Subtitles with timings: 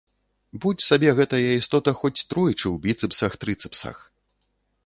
[0.63, 3.97] Будзь сабе гэтая істота хоць тройчы ў біцэпсах-трыцэпсах.